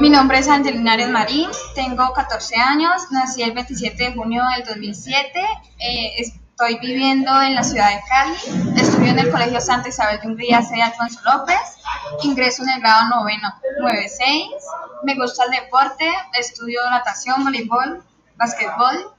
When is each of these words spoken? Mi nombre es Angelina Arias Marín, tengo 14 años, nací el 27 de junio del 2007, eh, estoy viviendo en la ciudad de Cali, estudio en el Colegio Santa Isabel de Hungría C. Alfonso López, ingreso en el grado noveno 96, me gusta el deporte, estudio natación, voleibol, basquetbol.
Mi 0.00 0.10
nombre 0.10 0.38
es 0.38 0.48
Angelina 0.48 0.92
Arias 0.92 1.10
Marín, 1.10 1.48
tengo 1.74 2.12
14 2.12 2.56
años, 2.56 3.10
nací 3.10 3.42
el 3.42 3.52
27 3.52 4.02
de 4.02 4.12
junio 4.12 4.42
del 4.56 4.66
2007, 4.66 5.40
eh, 5.78 6.12
estoy 6.18 6.78
viviendo 6.78 7.30
en 7.42 7.54
la 7.54 7.62
ciudad 7.62 7.90
de 7.90 8.00
Cali, 8.08 8.36
estudio 8.76 9.10
en 9.10 9.18
el 9.18 9.30
Colegio 9.30 9.60
Santa 9.60 9.88
Isabel 9.88 10.20
de 10.20 10.28
Hungría 10.28 10.62
C. 10.62 10.80
Alfonso 10.80 11.20
López, 11.24 11.58
ingreso 12.22 12.62
en 12.64 12.70
el 12.70 12.80
grado 12.80 13.08
noveno 13.08 13.48
96, 13.80 14.50
me 15.04 15.14
gusta 15.14 15.44
el 15.44 15.50
deporte, 15.52 16.06
estudio 16.38 16.80
natación, 16.90 17.44
voleibol, 17.44 18.02
basquetbol. 18.36 19.10